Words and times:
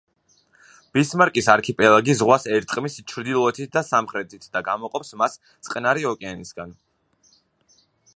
ბისმარკის 0.97 1.49
არქიპელაგი 1.55 2.15
ზღვას 2.21 2.47
ერტყმის 2.55 2.95
ჩრდილოეთით 3.11 3.73
და 3.77 3.83
სამხრეთით 3.89 4.49
და 4.57 4.63
გამოყოფს 4.71 5.13
მას 5.23 5.37
წყნარი 5.69 6.09
ოკეანისგან. 6.13 6.73